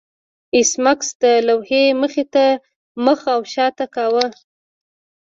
ایس 0.55 0.71
میکس 0.83 1.07
د 1.21 1.23
لوحې 1.47 1.83
مخې 2.01 2.23
ته 2.33 2.45
مخ 3.05 3.19
او 3.33 3.41
شا 3.53 3.65
تګ 3.77 3.89
کاوه 3.95 4.25